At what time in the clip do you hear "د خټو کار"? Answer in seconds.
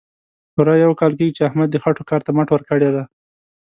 1.71-2.21